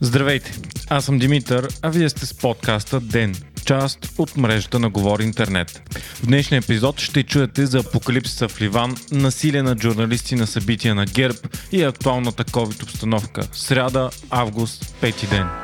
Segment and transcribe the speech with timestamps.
[0.00, 0.58] Здравейте,
[0.88, 5.82] аз съм Димитър, а вие сте с подкаста ДЕН, част от мрежата на Говори Интернет.
[6.14, 11.06] В днешния епизод ще чуете за апокалипсиса в Ливан, насилие на журналисти на събития на
[11.06, 11.38] ГЕРБ
[11.72, 13.42] и актуалната COVID обстановка.
[13.52, 15.63] Сряда, август, пети ден.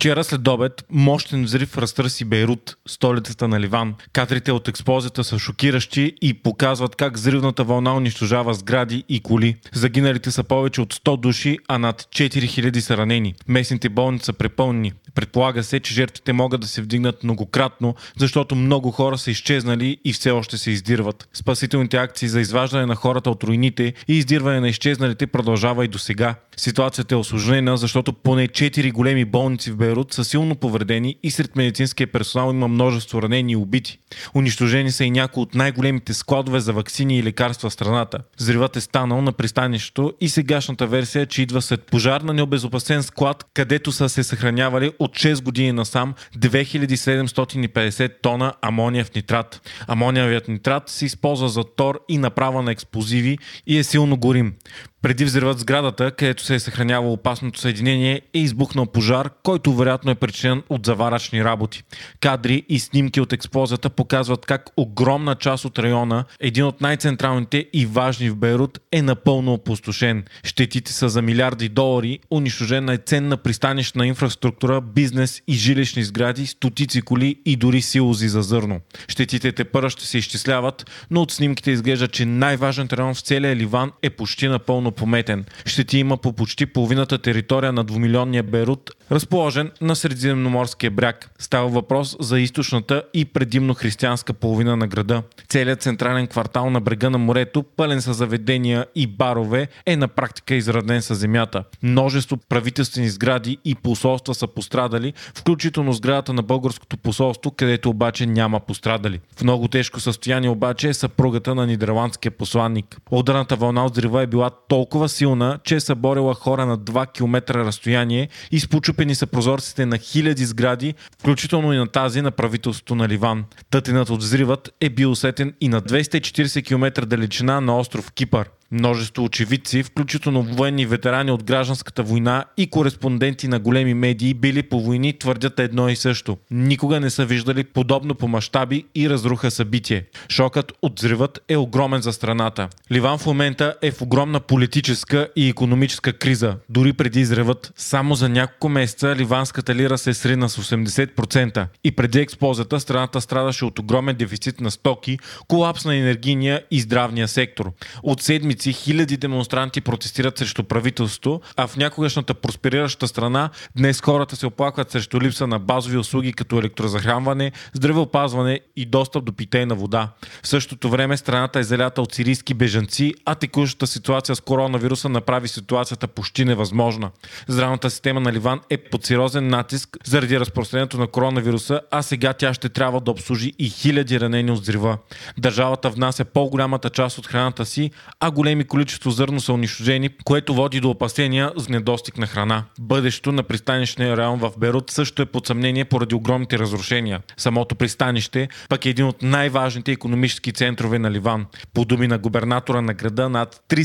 [0.00, 3.94] Вчера след обед мощен взрив разтърси Бейрут, столицата на Ливан.
[4.12, 9.56] Кадрите от експлозията са шокиращи и показват как взривната вълна унищожава сгради и коли.
[9.72, 13.34] Загиналите са повече от 100 души, а над 4000 са ранени.
[13.48, 14.92] Местните болници са препълнени.
[15.14, 20.12] Предполага се, че жертвите могат да се вдигнат многократно, защото много хора са изчезнали и
[20.12, 21.28] все още се издирват.
[21.32, 25.98] Спасителните акции за изваждане на хората от руините и издирване на изчезналите продължава и до
[25.98, 26.34] сега.
[26.56, 31.56] Ситуацията е осложнена, защото поне 4 големи болници в Бейрут са силно повредени и сред
[31.56, 33.98] медицинския персонал има множество ранени и убити.
[34.34, 38.18] Унищожени са и някои от най-големите складове за вакцини и лекарства в страната.
[38.40, 43.44] Взривът е станал на пристанището и сегашната версия, че идва след пожар на необезопасен склад,
[43.54, 49.70] където са се съхранявали от 6 години насам 2750 тона амониев нитрат.
[49.86, 54.54] Амониевият нитрат се използва за тор и направа на експлозиви и е силно горим.
[55.02, 60.14] Преди взривът сградата, където се е съхранявало опасното съединение, е избухнал пожар, който вероятно е
[60.14, 61.82] причинен от заварачни работи.
[62.20, 67.86] Кадри и снимки от експлозията показват как огромна част от района, един от най-централните и
[67.86, 70.24] важни в Бейрут, е напълно опустошен.
[70.44, 77.02] Щетите са за милиарди долари, унищожена е ценна пристанищна инфраструктура, бизнес и жилищни сгради, стотици
[77.02, 78.80] коли и дори силози за зърно.
[79.08, 83.56] Щетите те първа ще се изчисляват, но от снимките изглежда, че най-важният район в целия
[83.56, 85.44] Ливан е почти напълно пометен.
[85.66, 91.30] Ще ти има по почти половината територия на двумилионния Берут, разположен на Средиземноморския бряг.
[91.38, 95.22] Става въпрос за източната и предимно християнска половина на града.
[95.48, 100.54] Целият централен квартал на брега на морето, пълен с заведения и барове, е на практика
[100.54, 101.64] израден с земята.
[101.82, 108.60] Множество правителствени сгради и посолства са пострадали, включително сградата на българското посолство, където обаче няма
[108.60, 109.20] пострадали.
[109.36, 112.96] В много тежко състояние обаче е съпругата на нидерландския посланник.
[113.10, 117.54] Ударната вълна от взрива е била толкова силна, че е съборила хора на 2 км
[117.54, 118.60] разстояние и
[119.00, 123.44] спочупени са прозорците на хиляди сгради, включително и на тази на правителството на Ливан.
[123.70, 128.50] Тътенът от взривът е бил усетен и на 240 км далечина на остров Кипър.
[128.72, 134.80] Множество очевидци, включително военни ветерани от гражданската война и кореспонденти на големи медии, били по
[134.80, 136.38] войни, твърдят едно и също.
[136.50, 140.04] Никога не са виждали подобно по мащаби и разруха събитие.
[140.28, 142.68] Шокът от взривът е огромен за страната.
[142.92, 146.56] Ливан в момента е в огромна политическа и економическа криза.
[146.68, 152.20] Дори преди взривът, само за няколко месеца ливанската лира се срина с 80% и преди
[152.20, 155.18] експлозията страната страдаше от огромен дефицит на стоки,
[155.48, 157.72] колапс на енергийния и здравния сектор.
[158.02, 164.46] От седмици хиляди демонстранти протестират срещу правителството, а в някогашната просперираща страна днес хората се
[164.46, 170.08] оплакват срещу липса на базови услуги като електрозахранване, здравеопазване и достъп до питейна вода.
[170.42, 175.48] В същото време страната е залята от сирийски бежанци, а текущата ситуация с коронавируса направи
[175.48, 177.10] ситуацията почти невъзможна.
[177.48, 182.54] Здравната система на Ливан е под сериозен натиск заради разпространението на коронавируса, а сега тя
[182.54, 184.98] ще трябва да обслужи и хиляди ранени от взрива.
[185.38, 190.80] Държавата внася по-голямата част от храната си, а големи количество зърно са унищожени, което води
[190.80, 192.64] до опасения за недостиг на храна.
[192.80, 197.20] Бъдещето на пристанищния район в Берут също е под съмнение поради огромните разрушения.
[197.36, 201.46] Самото пристанище пък е един от най-важните економически центрове на Ливан.
[201.74, 203.82] По думи на губернатора на града, над 300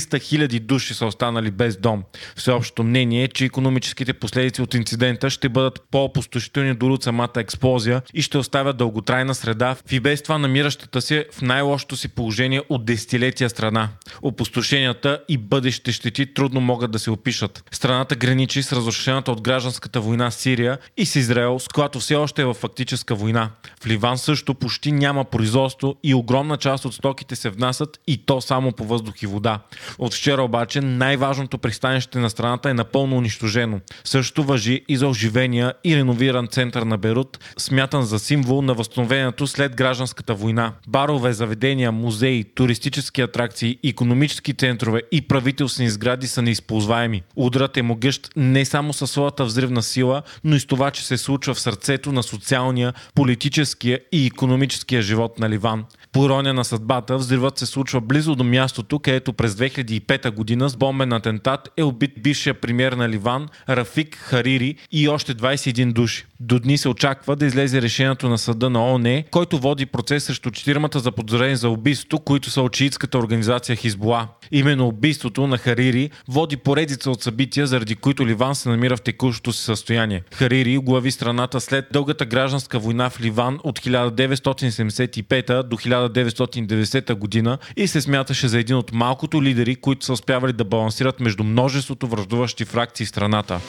[0.48, 2.04] 000 души са останали без дом.
[2.36, 8.01] Всеобщото мнение е, че економическите последици от инцидента ще бъдат по-опустошителни дори от самата експлозия
[8.13, 12.61] и ще оставят дълготрайна среда в и без това намиращата се в най-лошото си положение
[12.70, 13.90] от десетилетия страна
[14.22, 17.64] опустошенията и бъдещите щети трудно могат да се опишат.
[17.72, 22.41] Страната граничи с разрушената от гражданската война Сирия и с Израел, с която все още
[22.41, 23.49] е в фактическа война.
[23.81, 28.41] В Ливан също почти няма производство и огромна част от стоките се внасят и то
[28.41, 29.59] само по въздух и вода.
[29.97, 33.79] От вчера обаче най-важното пристанище на страната е напълно унищожено.
[34.03, 39.47] Също въжи и за оживения и реновиран център на Берут, смятан за символ на възстановението
[39.47, 40.73] след гражданската война.
[40.88, 47.23] Барове, заведения, музеи, туристически атракции, економически центрове и правителствени сгради са неизползваеми.
[47.35, 51.17] Ударът е могъщ не само със своята взривна сила, но и с това, че се
[51.17, 55.85] случва в сърцето на социалния, политическия и економическия живот на Ливан.
[56.12, 60.78] По ирония на съдбата, взривът се случва близо до мястото, където през 2005 година с
[60.78, 66.25] бомбен атентат е убит бившия премьер на Ливан Рафик Харири и още 21 души.
[66.40, 70.52] До дни се очаква да излезе решението на съда на ООН, който води процес срещу
[70.52, 72.73] четиримата заподозрени за убийство, които са от
[73.16, 74.28] организация Хизбола.
[74.52, 79.53] Именно убийството на Харири води поредица от събития, заради които Ливан се намира в текущото
[79.53, 80.23] си състояние.
[80.34, 87.87] Харири глави страната след дългата гражданска война в Ливан от 1975 до 1990 година и
[87.87, 92.66] се смяташе за един от малкото лидери, които са успявали да балансират между множеството връждуващи
[92.66, 93.59] фракции в страната.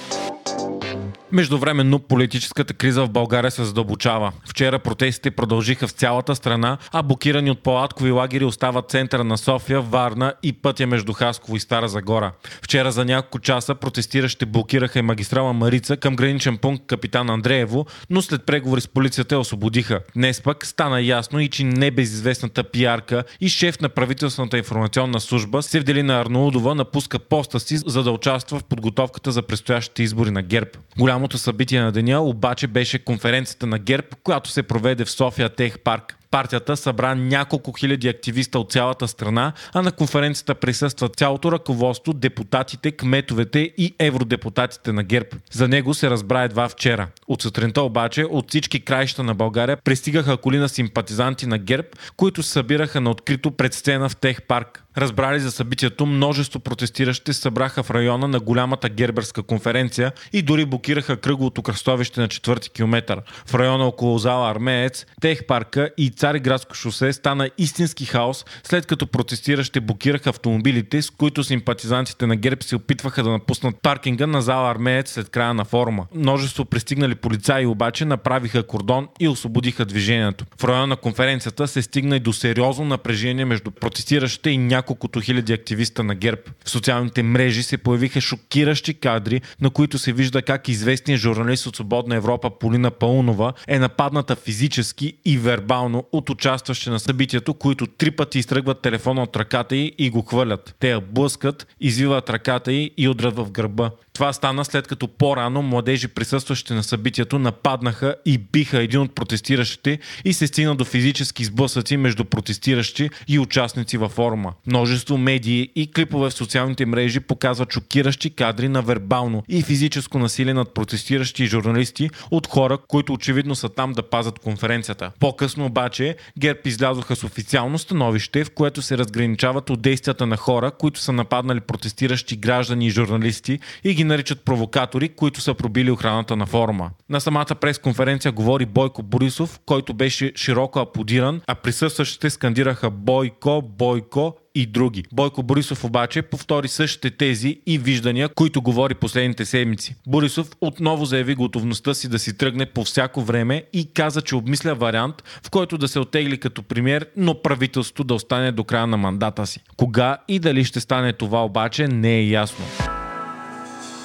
[1.33, 4.33] Междувременно политическата криза в България се задълбочава.
[4.49, 9.81] Вчера протестите продължиха в цялата страна, а блокирани от палаткови лагери остават центъра на София,
[9.81, 12.33] Варна и пътя между Хасково и Стара Загора.
[12.63, 18.23] Вчера за няколко часа протестиращите блокираха и магистрала Марица към граничен пункт Капитан Андреево, но
[18.23, 20.01] след преговори с полицията я освободиха.
[20.17, 26.21] Днес пък стана ясно и че небезизвестната пиарка и шеф на правителствената информационна служба Севделина
[26.21, 30.71] Арнаудова напуска поста си, за да участва в подготовката за предстоящите избори на ГЕРБ.
[30.99, 35.49] Голямо Голямото събитие на деня обаче беше конференцията на ГЕРБ, която се проведе в София
[35.49, 36.17] Тех парк.
[36.31, 42.91] Партията събра няколко хиляди активиста от цялата страна, а на конференцията присъства цялото ръководство, депутатите,
[42.91, 45.29] кметовете и евродепутатите на ГЕРБ.
[45.53, 47.09] За него се разбра едва вчера.
[47.29, 52.43] От сутринта обаче от всички краища на България пристигаха коли на симпатизанти на ГЕРБ, които
[52.43, 54.86] събираха на открито пред сцена в Тех парк.
[54.99, 61.17] Разбрали за събитието, множество протестиращи събраха в района на голямата герберска конференция и дори блокираха
[61.17, 63.23] кръговото кръстовище на 4 км.
[63.47, 69.07] В района около зала Армеец, Тех парка и Цариградско шосе стана истински хаос, след като
[69.07, 74.71] протестиращи блокираха автомобилите, с които симпатизантите на ГЕРБ се опитваха да напуснат паркинга на зала
[74.71, 76.07] Армеец след края на форума.
[76.15, 80.45] Множество пристигнали полицаи обаче направиха кордон и освободиха движението.
[80.61, 85.21] В района на конференцията се стигна и до сериозно напрежение между протестиращите и някои няколкото
[85.21, 86.41] хиляди активиста на ГЕРБ.
[86.65, 91.77] В социалните мрежи се появиха шокиращи кадри, на които се вижда как известният журналист от
[91.77, 98.11] Свободна Европа Полина Паунова е нападната физически и вербално от участващи на събитието, които три
[98.11, 100.75] пъти изтръгват телефона от ръката й и го хвърлят.
[100.79, 103.91] Те я блъскат, извиват ръката й и удрят в гърба.
[104.17, 109.99] Това стана след като по-рано младежи присъстващи на събитието нападнаха и биха един от протестиращите
[110.25, 114.53] и се стигна до физически сблъсъци между протестиращи и участници във форума.
[114.67, 120.55] Множество медии и клипове в социалните мрежи показват шокиращи кадри на вербално и физическо насилие
[120.55, 125.11] над протестиращи и журналисти от хора, които очевидно са там да пазят конференцията.
[125.21, 130.71] По-късно обаче ГЕРБ излязоха с официално становище, в което се разграничават от действията на хора,
[130.71, 136.37] които са нападнали протестиращи граждани и журналисти и ги наричат провокатори, които са пробили охраната
[136.37, 136.91] на форума.
[137.09, 144.35] На самата пресконференция говори Бойко Борисов, който беше широко аплодиран, а присъстващите скандираха Бойко, Бойко
[144.57, 145.05] и други.
[145.13, 149.97] Бойко Борисов обаче повтори същите тези и виждания, които говори последните седмици.
[150.07, 154.75] Борисов отново заяви готовността си да си тръгне по всяко време и каза, че обмисля
[154.75, 158.97] вариант, в който да се отегли като премьер, но правителството да остане до края на
[158.97, 159.61] мандата си.
[159.77, 162.96] Кога и дали ще стане това обаче не е ясно.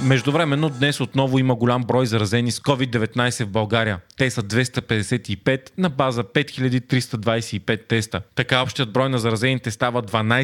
[0.03, 3.99] Междувременно днес отново има голям брой заразени с COVID-19 в България.
[4.17, 8.21] Те са 255 на база 5325 теста.
[8.35, 10.41] Така общият брой на заразените става 12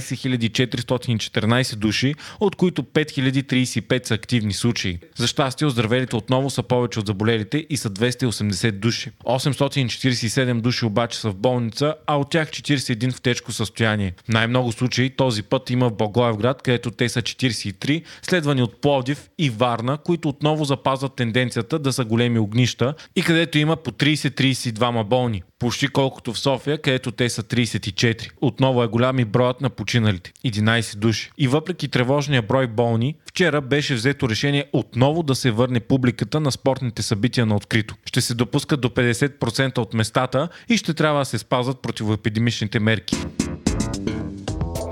[0.47, 4.99] 414 души, от които 5035 са активни случаи.
[5.15, 9.11] За щастие, оздравелите отново са повече от заболелите и са 280 души.
[9.25, 14.13] 847 души обаче са в болница, а от тях 41 в тежко състояние.
[14.29, 19.46] Най-много случаи този път има в Благоевград, където те са 43, следвани от Пловдив и
[19.49, 25.43] Варна, които отново запазват тенденцията да са големи огнища и където има по 30-32 болни.
[25.59, 28.29] Почти колкото в София, където те са 34.
[28.41, 31.31] Отново е голям и броят на починалите 11 души.
[31.37, 36.51] И въпреки тревожния брой болни, вчера беше взето решение отново да се върне публиката на
[36.51, 37.95] спортните събития на открито.
[38.05, 43.15] Ще се допускат до 50% от местата и ще трябва да се спазват противоепидемичните мерки.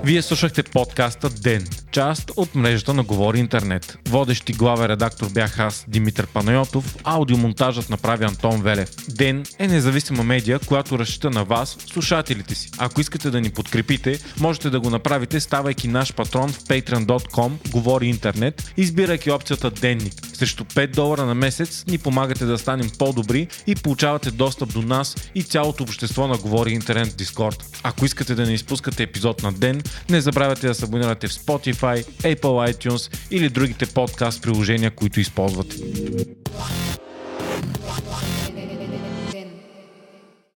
[0.06, 3.98] Вие слушахте подкаста Ден част от мрежата на Говори Интернет.
[4.08, 8.90] Водещи главен редактор бях аз, Димитър Панайотов, аудиомонтажът направи Антон Велев.
[9.08, 12.70] Ден е независима медия, която разчита на вас, слушателите си.
[12.78, 18.06] Ако искате да ни подкрепите, можете да го направите ставайки наш патрон в patreon.com Говори
[18.06, 20.14] Интернет, избирайки опцията Денник.
[20.34, 25.16] Срещу 5 долара на месец ни помагате да станем по-добри и получавате достъп до нас
[25.34, 27.62] и цялото общество на Говори Интернет Discord.
[27.82, 32.04] Ако искате да не изпускате епизод на ден, не забравяйте да се абонирате в Spotify,
[32.04, 35.76] Apple iTunes или другите подкаст приложения, които използвате.